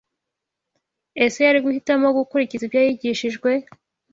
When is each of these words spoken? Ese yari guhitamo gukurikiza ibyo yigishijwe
Ese 1.23 1.39
yari 1.45 1.59
guhitamo 1.65 2.07
gukurikiza 2.17 2.63
ibyo 2.65 2.79
yigishijwe 2.85 3.51